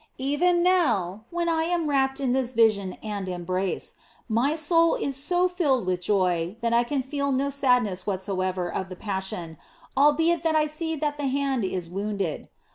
Even 0.17 0.63
now, 0.63 1.25
when 1.29 1.47
I 1.47 1.65
am 1.65 1.87
rapt 1.87 2.19
in 2.19 2.33
this 2.33 2.53
vision 2.53 2.93
and 3.03 3.29
embrace, 3.29 3.93
my 4.27 4.55
soul 4.55 4.95
is 4.95 5.15
so 5.15 5.47
filled 5.47 5.85
with 5.85 6.01
joy 6.01 6.57
that 6.61 6.73
I 6.73 6.83
can 6.83 7.03
feel 7.03 7.31
no 7.31 7.51
sadness 7.51 8.07
whatsoever 8.07 8.67
of 8.67 8.89
the 8.89 8.95
Passion, 8.95 9.59
albeit 9.95 10.43
I 10.43 10.65
see 10.65 10.95
that 10.95 11.19
that 11.19 11.23
Hand 11.27 11.63
is 11.63 11.87
wounded. 11.87 12.47